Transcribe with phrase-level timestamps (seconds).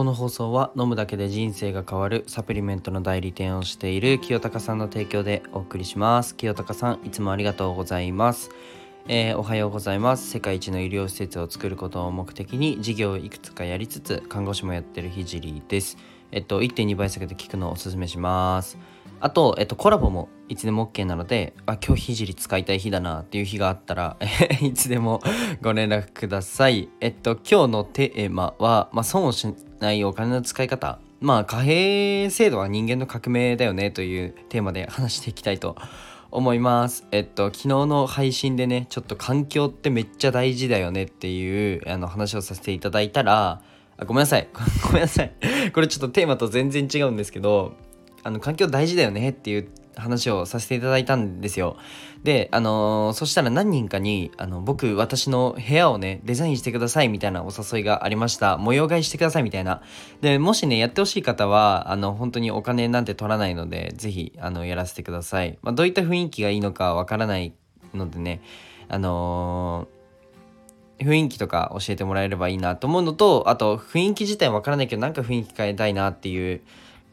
[0.00, 6.34] この放送は飲むだけで人生が変わるサプリメントの代理店をしている清高さんの提供でお送りします。
[6.36, 8.48] 清高さんいつもありがとうございます。
[9.08, 10.30] えー、おはようございます。
[10.30, 15.98] 世界一の医療施設を作ることを目的に事業をいくつかやりつつ看護師もやってるひじりです。
[16.32, 18.78] えっと1.2倍速で聞くのをおすすめします。
[19.20, 24.16] あと、えっと、コラボもいつでも OK なので、あ、今日ひじり使いたい日だなっていう日があったら、
[24.62, 25.20] いつでも
[25.60, 26.88] ご連絡ください。
[27.02, 29.46] えっと、今日のテーマは、まあ、損をし
[29.80, 30.98] ないお金の使い方。
[31.20, 35.76] まあ、貨幣制度は人間の革命だよねというテーマで話していきたいと
[36.30, 37.06] 思います。
[37.10, 43.62] えっと、昨日の配信でね、ちょっと環境ってめっちゃ大事だよねっていうあの話をさせていただいたら、
[43.98, 44.48] あごめんなさい。
[44.84, 45.32] ごめんなさい。
[45.74, 47.74] これちょっとテーマと全然違うんですけど、
[48.22, 49.68] あの環境大事だよねっていう
[50.00, 51.76] 話をさせていただいたんですよ。
[52.24, 58.58] で、あのー、そしたら何人かに、あの、僕、私の部屋をね、デザインしてくださいみたいなお誘いがありました。
[58.58, 59.82] 模様替えしてくださいみたいな。
[60.20, 65.58] で、もしね、やってほしい方は、あの、本当にお金なんて取らないので、ぜひ、あの、やらせてください。
[65.62, 67.54] まあ、どういった雰囲気がいいのかわからない
[67.94, 68.42] のでね、
[68.88, 76.60] あのー、雰囲気とか教えてもらえればいいなと思うのと、あと、雰囲気自体わからないけど、なんか雰囲気変えたいなっていう、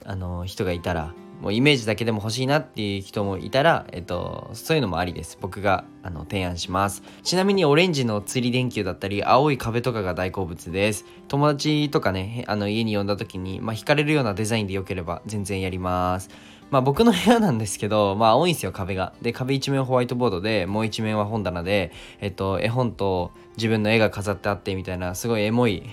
[0.06, 5.38] あの人がいたらもうイメージだけでも欲しいなっていう人もいたら、えっと、そういうのもありです。
[5.40, 7.04] 僕があの提案します。
[7.24, 11.06] ちなみにオレンジの釣り電球だったり、青い壁とかが大好物です。
[11.28, 16.30] 友達とかね、あの家に呼んだ時に、まあ、惹かれるようなデザインで良ければ全然やります。
[16.70, 19.14] まあ僕の部屋なんですけど、まあ青いんですよ、壁が。
[19.22, 25.84] で、壁一面ホワイトボードで、もう一面は本棚で、えっと、絵本と自分の絵が飾ってあってみたいな、すごいエモい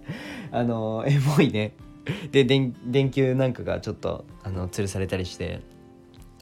[0.52, 1.72] あの、エモいね、
[2.32, 5.60] で電球なんかがちょっとあの吊るされたりして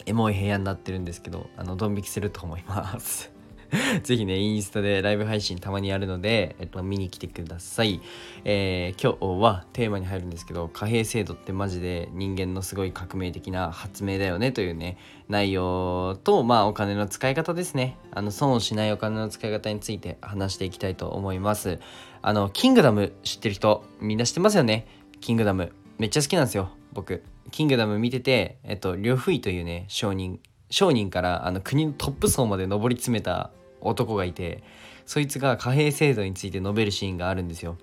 [0.06, 3.36] エモい部屋になってるんですけどあのドン引きすると思います。
[4.02, 8.00] ぜひねインスタでライブ配信たまにやるので、えっと、見に来てください、
[8.44, 14.98] えー、今日はテーマに入るんですけど貨幣制度ってマジで人間のすごい革命的な発明だよねというね
[15.28, 17.98] 内容とまあお金の使い方ですね。
[18.12, 21.80] あの損をしないお金の使い方について話していきたいと思います。
[22.22, 24.86] あのキングダム知ってる人みんな知ってますよね？
[25.20, 27.22] キングダムめっちゃ好きなんですよ僕。
[27.50, 30.40] キングダム見ててえっと呂不韋というね商人。
[30.70, 33.50] 商人からあの国のトップ層まで上り詰めた
[33.80, 34.64] 男がいて
[35.04, 37.76] そいつが貨幣制度について述べるシーンがあるんですよ。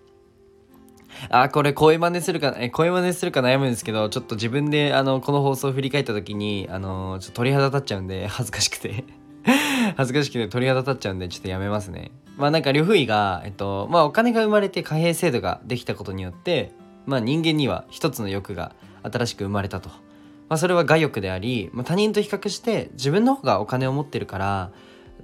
[1.30, 9.04] あこれ声真似するかえ声真似するか悩むんですけどちょっと自分であのこの放送を振り返った時にあのちょっと鳥肌立っちゃうんで恥ずかしくて。
[9.98, 12.12] 恥ずかしくて鳥肌立っちゃうんでちょっとやめますね。
[12.38, 16.72] まあなんか呂不韋がえっとまあお金が生まれて貨幣制度ができたことによって
[17.06, 24.72] まあ、人間には一つの欲が新しく生まれたと、まあ、それは我欲であり、まあ、他人と比較して自分の方がお金を持ってるから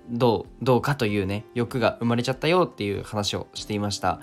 [0.10, 4.20] どうどうかというね欲が生まれちゃったよっていう話をしていました。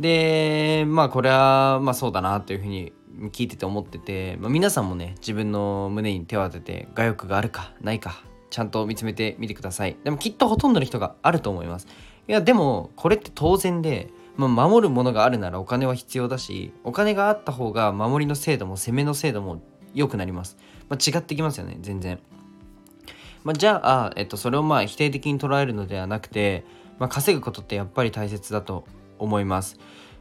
[0.00, 2.92] でまあこれはまあそうだなというふうに
[3.32, 9.96] 聞いてて思ってて、まあ、皆さんもね自分の胸に手を当てて我欲があるかないかちゃんと見つめてみてください。
[10.04, 11.86] でもきっとほとんどの人があると思います。
[12.28, 19.60] いやでもこれって当然でまあ、守るものがあるならお金は必要だしお金があった方が守りの精度も攻めの精度も
[19.94, 20.56] 良くなります、
[20.88, 22.20] まあ、違ってきますよね全然、
[23.42, 26.64] まあ、じゃあ、えっと、それをまあ否定的に捉えるのではなくて、
[27.00, 28.84] まあ、稼ぐことってやっぱり大切だと
[29.18, 29.78] 思います。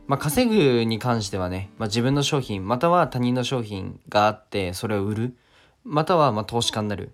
[0.07, 5.37] まあ、稼ぐに関してはね、まあ、自分の商品または他人の商品があってそれを売る。
[5.83, 7.11] またはま投資家になる。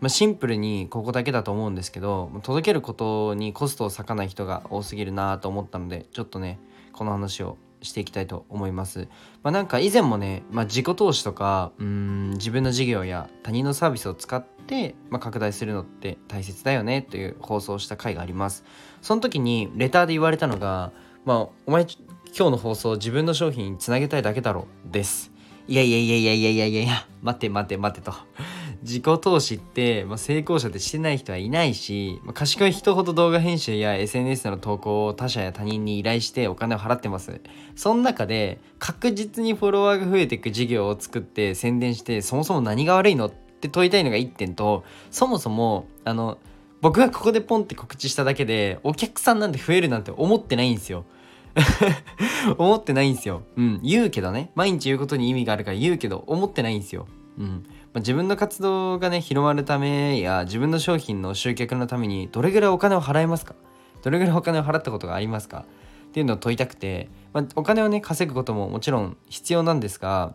[0.00, 6.58] まあ、シンプルにここだけだと思うんですけど届けることにコストを割かない人が多すぎるなと思ったのでちょっとね
[6.92, 9.08] この話をしていきたいと思います。
[9.42, 18.64] まあ、なんか以前もね、まあ、自己投資とかうん自分の事業や他人のサービスを使って、まあ、拡大するのって大切だよねという放送した回があります。
[19.00, 20.92] その時にレターで言われたのが、
[21.24, 21.86] まあ、お前
[22.36, 25.32] 今日の放送自分の商品につなげたいだけだろです。
[25.68, 28.14] いやいやいやいやいやいやいや待って待って待ってと。
[28.82, 37.40] 自己投資って、まあ、成功者でしてない人はいないし、まあ、賢い人ほど動画編集や SNS の投稿を他社や他人に依頼してお金を払ってます。
[37.76, 46.38] その中で確実にフォロワーが増えていく事業を作って宣伝してそもそも何が悪いのって問いたいのが1点とそもそもあの
[46.80, 51.04] 僕がここでポンって告知しただけでお客さんなんて増えるなんて思ってないんですよ。
[52.58, 53.42] 思ってないんですよ。
[53.56, 53.80] うん。
[53.82, 54.50] 言うけどね。
[54.54, 57.06] 毎日言うことに意味があるから言うけど思ってないんですよ。
[57.38, 57.64] うん。
[57.94, 63.54] まあ、自分の活動がね広まるためや自分の商品の集客のためにどれぐらいお金を払いますか？
[64.02, 65.64] どれぐらいお金を払ったことがありますか？
[66.08, 70.34] っていうのを問いたくて、まあ、お金をね稼ぐことももちろん必要なんですが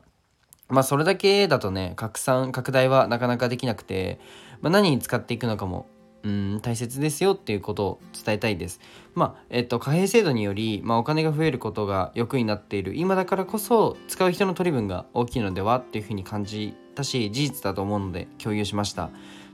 [0.69, 4.19] まあそれだけだとね拡散拡大はなかなかできなくて、
[4.61, 5.87] まあ、何に使っていくのかも、
[6.23, 8.79] うん大切ですよっていうことを伝えたいです。
[9.13, 15.77] まあえっと貨幣制度により、まあ、お金が増えることが欲になっている今だからこそ使う人の取り分が大きいのでは？
[15.77, 19.09] っていうふうに感じたし事実だと思うので共有しました。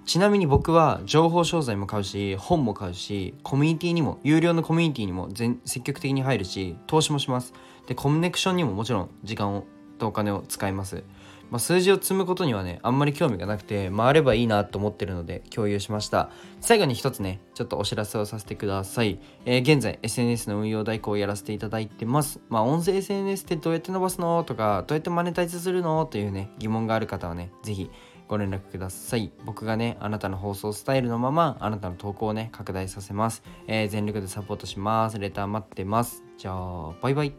[0.06, 7.54] ちなみに僕は情報商材も買うし本も買うしコミュニティにも有料のコミュニティにも全積極的に入るし投資もします
[7.88, 9.66] でコネクションにももちろん時間を
[10.03, 11.03] とお金を使います。
[11.50, 16.31] まあ、数字を積むことにはねあんまり興味がなくて回ればいいなと思ってるので共有しました。
[16.61, 22.39] 最後に一つねちょっとお知らせをさせてください、えー、現在 SNS の運用代行をやらせていただいてます。
[22.50, 26.05] まあ音声 SNS ってどうやって伸ばすのとかどうやってマネタイズするの？
[26.07, 27.91] というね疑問がある方はね是非
[28.27, 29.31] ご連絡ください。
[29.45, 35.19] 僕がねあなたの放送スタイルのままあなたの投稿をね拡大させます、えー、全力でサポートします。
[35.19, 36.23] レター待ってます。
[36.39, 37.35] じゃあバイバイ。